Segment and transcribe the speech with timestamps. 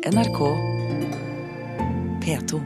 [0.00, 0.38] NRK
[2.24, 2.58] P2.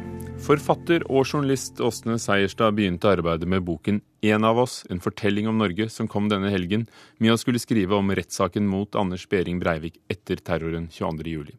[0.45, 5.59] Forfatter og journalist Åsne Seierstad begynte arbeidet med boken En av oss, en fortelling om
[5.59, 6.85] Norge, som kom denne helgen,
[7.19, 11.51] med å skulle skrive om rettssaken mot Anders Behring Breivik etter terroren 22.07.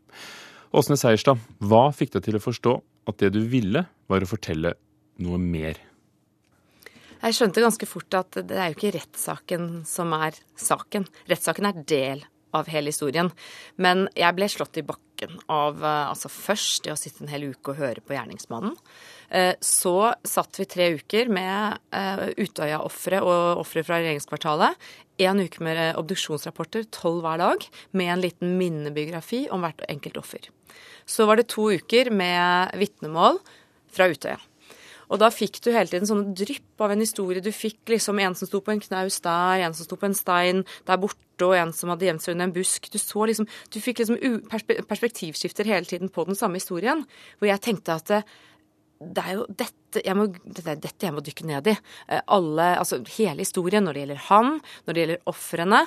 [0.80, 2.76] Åsne Seierstad, hva fikk deg til å forstå
[3.12, 4.78] at det du ville, var å fortelle
[5.28, 5.82] noe mer?
[7.20, 11.10] Jeg skjønte ganske fort at det er jo ikke rettssaken som er saken.
[11.28, 12.24] Rettssaken er del
[12.56, 13.32] av hele historien.
[13.82, 17.50] Men jeg ble slått i bakken av eh, altså først det å sitte en hel
[17.52, 18.76] uke og høre på gjerningsmannen.
[19.30, 24.88] Eh, så satt vi tre uker med eh, Utøya-ofre og ofre fra regjeringskvartalet.
[25.26, 30.50] En uke med obduksjonsrapporter, tolv hver dag, med en liten minnebiografi om hvert enkelt offer.
[31.08, 33.40] Så var det to uker med vitnemål
[33.96, 34.42] fra Utøya.
[35.10, 37.44] Og da fikk du hele tiden sånne drypp av en historie.
[37.44, 40.18] Du fikk liksom en som sto på en knaus der, en som sto på en
[40.18, 42.90] stein der borte, og en som hadde gjemt seg under en busk.
[42.92, 44.20] Du liksom, du fikk liksom
[44.90, 47.06] perspektivskifter hele tiden på den samme historien.
[47.40, 48.24] Hvor jeg tenkte at det,
[49.00, 51.76] det er jo dette jeg, må, dette, jeg må dykke ned i.
[52.12, 55.82] Eh, alle, altså hele historien når det gjelder han, når det gjelder ofrene.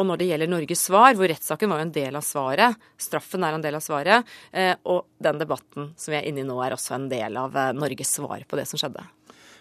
[0.00, 3.44] Og når det gjelder Norges svar, hvor rettssaken var jo en del av svaret, straffen
[3.44, 6.56] er en del av svaret, eh, og den debatten som vi er inne i nå,
[6.64, 9.04] er også en del av eh, Norges svar på det som skjedde.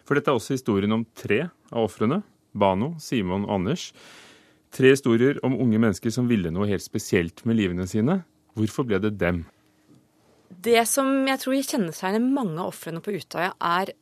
[0.07, 2.21] For dette er også historien om tre av ofrene.
[2.51, 3.89] Bano, Simon og Anders.
[4.71, 8.21] Tre historier om unge mennesker som ville noe helt spesielt med livene sine.
[8.55, 9.43] Hvorfor ble det dem?
[10.51, 13.93] Det som jeg tror kjennetegner mange av ofrene på Utøya, er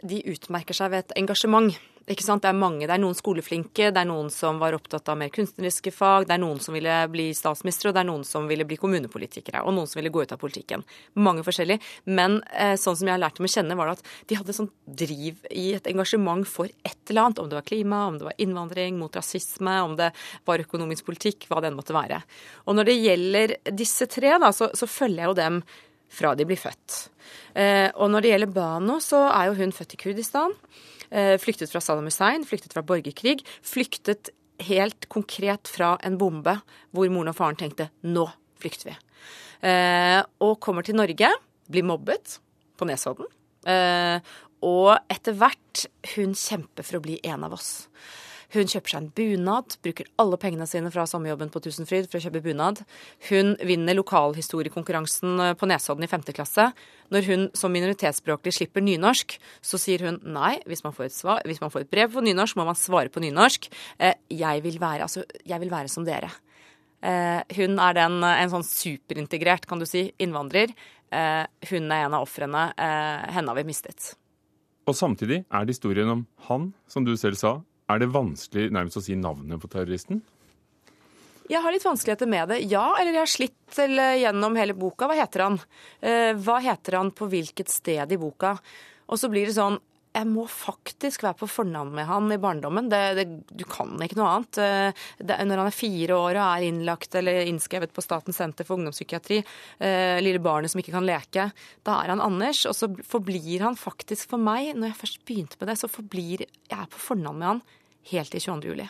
[0.00, 1.72] de utmerker seg ved et engasjement.
[2.08, 2.42] Ikke sant?
[2.42, 2.86] Det er mange.
[2.88, 6.34] Det er noen skoleflinke, det er noen som var opptatt av mer kunstneriske fag, det
[6.34, 9.76] er noen som ville bli statsminister, og det er noen som ville bli kommunepolitikere, og
[9.76, 10.82] noen som ville gå ut av politikken.
[11.20, 11.82] Mange forskjellige.
[12.10, 14.56] Men eh, sånn som jeg har lært dem å kjenne, var det at de hadde
[14.56, 14.70] sånn
[15.02, 17.44] driv i et engasjement for et eller annet.
[17.44, 20.10] Om det var klima, om det var innvandring, mot rasisme, om det
[20.48, 22.22] var økonomisk politikk, hva det enn måtte være.
[22.66, 25.62] Og når det gjelder disse tre, da, så, så følger jeg jo dem
[26.10, 27.04] fra de blir født.
[27.54, 30.56] Eh, og når det gjelder Bano, så er jo hun født i Kurdistan.
[31.10, 33.42] Eh, flyktet fra Saddam Hussein, flyktet fra borgerkrig.
[33.66, 34.30] Flyktet
[34.68, 36.58] helt konkret fra en bombe
[36.94, 38.26] hvor moren og faren tenkte nå
[38.60, 38.96] flykter vi.
[39.66, 41.32] Eh, og kommer til Norge,
[41.70, 42.38] blir mobbet
[42.78, 43.28] på Nesodden.
[43.68, 44.20] Eh,
[44.64, 47.88] og etter hvert hun kjemper for å bli en av oss.
[48.50, 52.24] Hun kjøper seg en bunad, bruker alle pengene sine fra sommerjobben på Tusenfryd for å
[52.24, 52.80] kjøpe bunad.
[53.28, 56.70] Hun vinner lokalhistoriekonkurransen eh, på Nesodden i femte klasse.
[57.14, 61.44] Når hun som minoritetsspråklig slipper nynorsk, så sier hun nei, hvis man får et, svar,
[61.46, 63.70] hvis man får et brev på nynorsk, må man svare på nynorsk.
[64.02, 66.32] Eh, jeg vil være, altså, jeg vil være som dere.
[67.06, 70.74] Eh, hun er den, en sånn superintegrert, kan du si, innvandrer.
[71.10, 72.68] Hun er en av ofrene.
[72.78, 74.12] Henne har vi mistet.
[74.86, 77.56] Og samtidig er det historien om han, som du selv sa,
[77.90, 80.22] er det vanskelig nærmest å si navnet på terroristen?
[81.50, 82.84] Jeg har litt vanskeligheter med det, ja.
[83.00, 83.78] Eller jeg har slitt
[84.22, 85.08] gjennom hele boka.
[85.10, 85.60] Hva heter han?
[85.98, 88.54] Eh, hva heter han på hvilket sted i boka?
[89.10, 89.80] Og så blir det sånn
[90.10, 92.88] jeg må faktisk være på fornavn med han i barndommen.
[92.90, 94.58] Det, det, du kan ikke noe annet.
[94.58, 98.66] Eh, det, når han er fire år og er innlagt eller innskrevet på Statens senter
[98.66, 99.40] for ungdomspsykiatri,
[99.86, 101.50] eh, lille barnet som ikke kan leke,
[101.86, 102.64] da er han Anders.
[102.70, 106.46] Og så forblir han faktisk for meg, når jeg først begynte med det, så forblir
[106.46, 107.62] jeg på fornavn med han
[108.12, 108.72] helt til 22.
[108.72, 108.88] juli.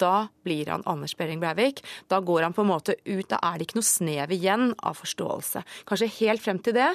[0.00, 1.82] Da blir han Anders Behring Breivik.
[2.08, 3.28] Da går han på en måte ut.
[3.28, 5.64] Da er det ikke noe snev igjen av forståelse.
[5.88, 6.94] Kanskje helt frem til det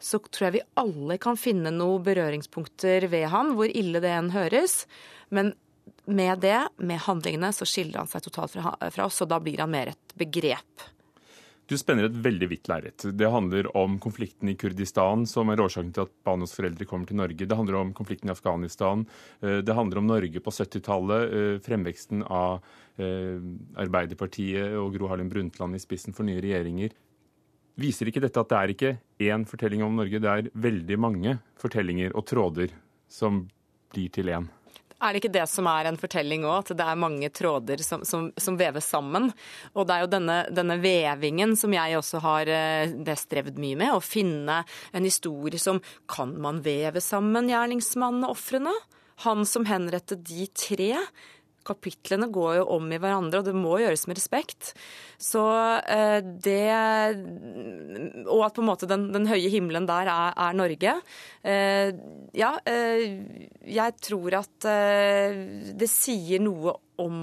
[0.00, 4.32] så tror jeg vi alle kan finne noen berøringspunkter ved han, hvor ille det enn
[4.32, 4.86] høres.
[5.28, 5.52] Men
[6.08, 9.70] med det, med handlingene, så skiller han seg totalt fra, oss, og da blir han
[9.72, 10.88] mer et begrep.
[11.70, 13.04] Du spenner et veldig vidt lerret.
[13.14, 17.20] Det handler om konflikten i Kurdistan, som er årsaken til at Banos foreldre kommer til
[17.20, 17.46] Norge.
[17.46, 19.04] Det handler om konflikten i Afghanistan.
[19.38, 21.36] Eh, det handler om Norge på 70-tallet.
[21.38, 22.58] Eh, fremveksten av
[22.98, 23.38] eh,
[23.78, 26.96] Arbeiderpartiet og Gro Harlem Brundtland i spissen for nye regjeringer.
[27.78, 28.94] Viser ikke dette at det er ikke
[29.30, 32.74] én fortelling om Norge, det er veldig mange fortellinger og tråder
[33.06, 33.44] som
[33.94, 34.50] blir til én?
[35.00, 38.04] Er det ikke det som er en fortelling òg, at det er mange tråder som,
[38.04, 39.30] som, som, veves sammen?
[39.72, 43.94] Og det er jo denne, denne vevingen som jeg også har eh, strevd mye med,
[43.96, 44.60] å finne
[44.92, 45.80] en historie som
[46.10, 48.74] Kan man veve sammen gjerningsmannen og ofrene?
[49.24, 50.92] Han som henrettet de tre
[51.66, 54.72] kapitlene går jo om i hverandre, og det må gjøres med respekt.
[55.20, 55.42] Så
[55.84, 56.72] eh, det
[58.24, 60.96] Og at på en måte den, den høye himmelen der er, er Norge.
[61.44, 61.90] Eh,
[62.36, 63.04] ja, eh,
[63.68, 64.70] jeg tror at
[65.80, 67.16] det sier noe om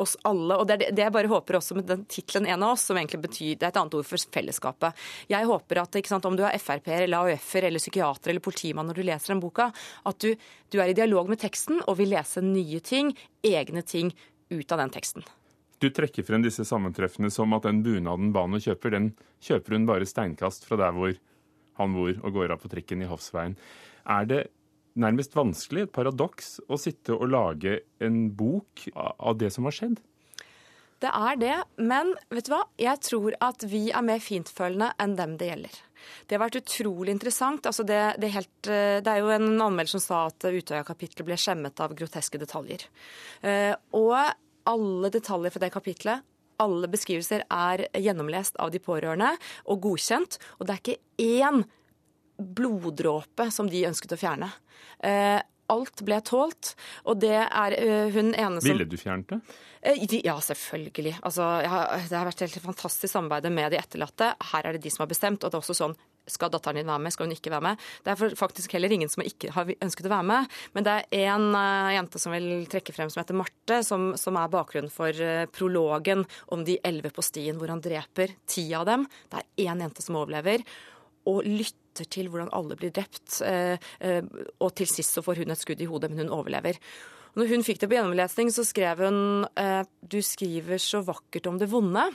[0.00, 0.56] oss alle.
[0.58, 2.96] Og det er det jeg bare håper også med den tittelen 'En av oss', som
[2.96, 4.94] egentlig betyr Det er et annet ord for fellesskapet.
[5.28, 8.94] Jeg håper at sant, om du er Frp-er eller AUF-er eller psykiater eller politimann når
[8.94, 9.72] du leser den boka,
[10.06, 10.34] at du,
[10.70, 14.12] du er i dialog med teksten og vil lese nye ting, egne ting,
[14.50, 15.22] ut av den teksten.
[15.80, 20.08] Du trekker frem disse sammentreffene som at den bunaden Bano kjøper, den kjøper hun bare
[20.08, 21.14] steinkast fra der hvor
[21.80, 23.56] han bor og går av på trikken i Hofsveien.
[24.04, 24.42] Er det
[25.00, 30.00] nærmest vanskelig, et paradoks, å sitte og lage en bok av det som har skjedd?
[31.00, 32.64] Det er det, men vet du hva?
[32.80, 35.78] Jeg tror at vi er mer fintfølende enn dem det gjelder.
[36.28, 37.64] Det har vært utrolig interessant.
[37.68, 41.38] Altså det, det, helt, eh, det, er jo en anmelder som sa at Utøya-kapitlet ble
[41.40, 42.84] skjemmet av groteske detaljer.
[43.40, 44.18] Eh, og
[44.68, 46.26] alle detaljer fra det kapitlet
[46.60, 49.32] alle beskrivelser er gjennomlest av de pårørende
[49.70, 50.38] og godkjent.
[50.58, 51.62] Og det er ikke én
[52.40, 54.50] bloddråpe som de ønsket å fjerne.
[55.04, 55.38] Eh,
[55.70, 56.74] alt ble tålt,
[57.06, 57.76] og det er
[58.10, 60.18] hun ene som Ville du fjernet det?
[60.26, 61.20] Ja, selvfølgelig.
[61.22, 64.32] Altså, det har vært helt fantastisk samarbeid med de etterlatte.
[64.50, 65.44] Her er det de som har bestemt.
[65.44, 65.94] og det er også sånn
[66.30, 67.88] skal datteren din være med, skal hun ikke være med?
[68.04, 70.58] Det er faktisk heller ingen som ikke har ønsket å være med.
[70.76, 74.38] Men det er en uh, jente som vil trekke frem som heter Marte, som, som
[74.38, 78.86] er bakgrunnen for uh, prologen om de elleve på stien hvor han dreper ti av
[78.88, 79.08] dem.
[79.30, 80.64] Det er én jente som overlever.
[81.30, 81.42] Og
[81.90, 83.40] lytter til hvordan alle blir drept.
[83.42, 83.76] Uh,
[84.62, 86.78] og til sist så får hun et skudd i hodet, men hun overlever.
[87.38, 89.44] Når hun fikk det på gjennomlesning, så skrev hun
[90.02, 92.08] du skriver så vakkert om det vonde.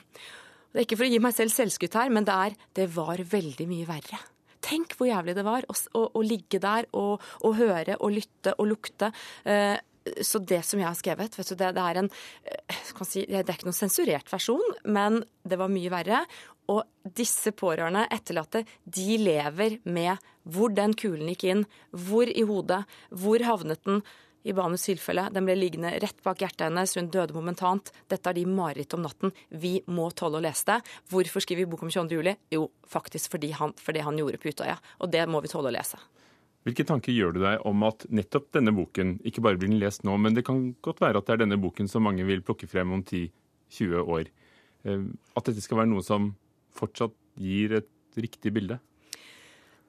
[0.76, 3.22] Det er ikke for å gi meg selv selvskutt her, men det er det var
[3.32, 4.20] veldig mye verre.
[4.66, 8.56] Tenk hvor jævlig det var å, å, å ligge der og, og, høre og lytte
[8.60, 9.12] og lukte.
[9.48, 9.78] Eh,
[10.22, 13.56] så det som jeg har skrevet, du, det, det, er en eh, si, Det er
[13.56, 16.26] ikke noen sensurert versjon, men det var mye verre.
[16.72, 22.84] Og disse pårørende, etterlatte, de lever med hvor den kulen gikk inn, hvor i hodet,
[23.10, 24.02] hvor havnet den,
[24.46, 25.24] i Banus tilfelle.
[25.34, 27.90] Den ble liggende rett bak hjertet hennes, hun døde momentant.
[28.12, 29.32] Dette er de mareritt om natten.
[29.50, 30.76] Vi må tåle å lese det.
[31.10, 32.20] Hvorfor skriver vi bok om 22.
[32.20, 32.36] juli?
[32.54, 34.78] Jo, faktisk fordi han, for det han gjorde på Utøya.
[35.02, 35.98] Og det må vi tåle å lese.
[36.66, 40.06] Hvilke tanker gjør du deg om at nettopp denne boken, ikke bare blir den lest
[40.06, 42.70] nå, men det kan godt være at det er denne boken som mange vil plukke
[42.70, 44.30] frem om 10-20 år.
[44.86, 46.36] Eh, at dette skal være noe som
[46.78, 48.80] fortsatt gir et riktig bilde?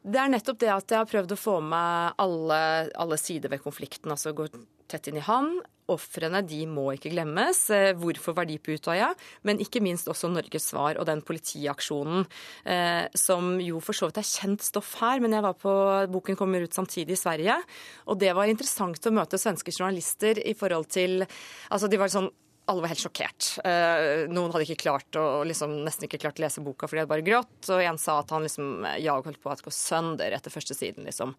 [0.06, 2.58] Det er nettopp det at jeg har prøvd å få med alle,
[2.94, 4.12] alle sider ved konflikten.
[4.14, 4.46] Altså gå
[4.86, 5.56] tett inn i han.
[5.90, 7.58] Ofrene de må ikke glemmes.
[7.74, 9.12] Eh, hvorfor var de på Utøya?
[9.46, 12.24] Men ikke minst også Norges svar og den politiaksjonen
[12.70, 15.22] eh, som jo for så vidt er kjent stoff her.
[15.22, 15.74] Men jeg var på,
[16.14, 17.60] boken kommer ut samtidig i Sverige,
[18.06, 22.28] og det var interessant å møte svenske journalister i forhold til Altså de var sånn
[22.66, 23.48] alle var helt sjokkert.
[23.62, 27.04] Uh, noen hadde ikke klart å, liksom, nesten ikke klart å lese boka fordi de
[27.04, 27.60] hadde bare grått.
[27.70, 31.06] Og en sa at han liksom jag holdt på å gå sønder etter første siden,
[31.06, 31.36] liksom.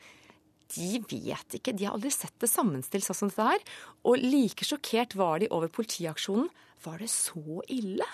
[0.75, 1.75] De vet ikke.
[1.75, 3.68] De har aldri sett det sammenstilt sånn som dette her.
[4.07, 6.50] Og like sjokkert var de over politiaksjonen.
[6.83, 8.07] Var det så ille?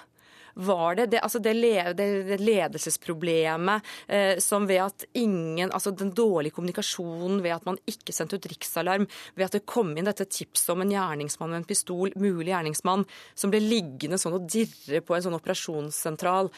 [0.54, 1.54] Var det det, altså det,
[1.98, 8.14] det ledelsesproblemet eh, som ved at ingen Altså den dårlige kommunikasjonen ved at man ikke
[8.14, 11.68] sendte ut riksalarm, ved at det kom inn dette tipset om en gjerningsmann med en
[11.68, 13.06] pistol, mulig gjerningsmann,
[13.36, 16.52] som ble liggende sånn og dirre på en sånn operasjonssentral.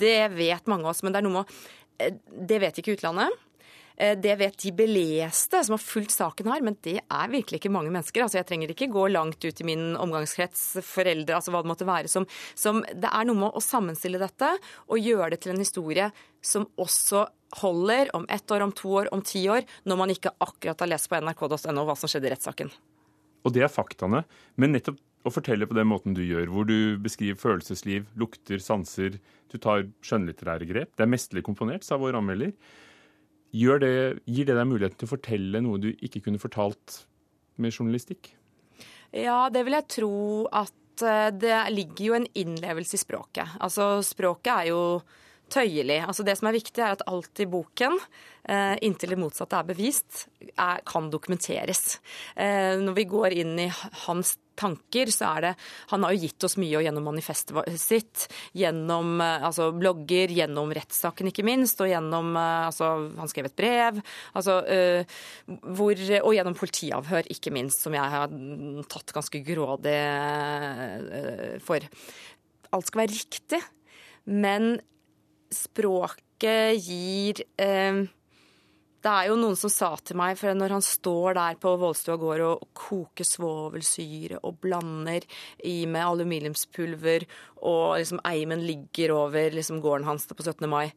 [0.00, 2.10] Det vet mange av oss, men det er noe med å
[2.48, 3.30] Det vet ikke utlandet.
[3.96, 7.72] Eh, det vet de beleste som har fulgt saken her, men det er virkelig ikke
[7.72, 8.24] mange mennesker.
[8.24, 11.88] Altså, jeg trenger ikke gå langt ut i min omgangskrets, foreldre, altså hva det måtte
[11.88, 12.10] være.
[12.10, 12.26] Som,
[12.58, 14.50] som Det er noe med å sammenstille dette
[14.88, 16.10] og gjøre det til en historie
[16.44, 17.26] som også
[17.62, 20.90] holder om ett år, om to år, om ti år, når man ikke akkurat har
[20.90, 22.72] lest på nrk.no hva som skjedde i rettssaken.
[23.44, 24.24] Og det er faktaene.
[24.58, 29.20] Men nettopp å fortelle på den måten du gjør, hvor du beskriver følelsesliv, lukter, sanser,
[29.52, 30.90] du tar skjønnlitterære grep.
[30.96, 32.52] Det er mesterlig komponert, sa vår anmelder.
[33.54, 33.90] Det,
[34.26, 37.04] gir det deg muligheten til å fortelle noe du ikke kunne fortalt
[37.62, 38.32] med journalistikk?
[39.14, 40.14] Ja, det vil jeg tro
[40.50, 43.54] at eh, det ligger jo en innlevelse i språket.
[43.62, 44.80] Altså, språket er jo
[45.52, 46.00] tøyelig.
[46.04, 47.98] Altså, det som er viktig, er at alt i boken,
[48.48, 51.98] eh, inntil det motsatte er bevist, er, kan dokumenteres.
[52.36, 53.68] Eh, når vi går inn i
[54.06, 55.50] hans tanker, så er det
[55.90, 61.30] Han har jo gitt oss mye gjennom manifestet sitt, gjennom eh, altså, blogger, gjennom rettssaken
[61.30, 64.00] ikke minst, og gjennom altså, Han skrev et brev.
[64.34, 64.60] Altså,
[65.46, 68.32] hvor, og gjennom politiavhør, ikke minst, som jeg har
[68.90, 69.98] tatt ganske grådig
[71.64, 71.84] for.
[72.74, 73.60] Alt skal være riktig,
[74.24, 74.78] men
[75.52, 78.04] språket gir eh,
[79.04, 82.16] det er jo noen som sa til meg, for når han står der på Vollstua
[82.20, 85.26] gård og koker svovelsyre og blander
[85.68, 87.26] i med aluminiumspulver,
[87.68, 90.64] og liksom eimen ligger over liksom gården hans på 17.
[90.72, 90.88] mai,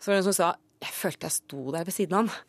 [0.00, 2.46] så var det noen som sa jeg følte jeg sto der ved siden av han.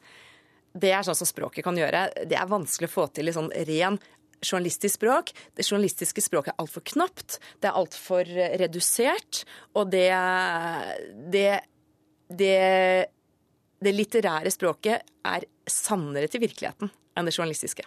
[0.74, 2.08] Det er sånn som språket kan gjøre.
[2.26, 4.00] Det er vanskelig å få til i sånn ren
[4.46, 5.34] journalistisk språk.
[5.56, 8.30] Det journalistiske språket er altfor knapt, det er altfor
[8.62, 10.08] redusert, og det,
[11.34, 11.50] det,
[12.30, 12.54] det
[13.84, 17.86] det litterære språket er sannere til virkeligheten enn det journalistiske.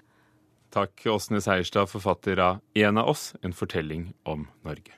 [0.75, 4.93] Takk, Åsne Seierstad, forfatter av En av oss, en fortelling om Norge.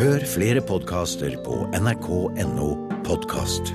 [0.00, 2.72] Hør flere podkaster på nrk.no
[3.06, 3.74] podkast.